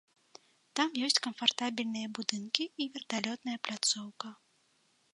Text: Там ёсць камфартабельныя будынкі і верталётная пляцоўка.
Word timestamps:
Там 0.79 0.89
ёсць 1.07 1.19
камфартабельныя 1.27 2.07
будынкі 2.21 2.63
і 2.71 2.83
верталётная 2.97 3.57
пляцоўка. 3.67 4.35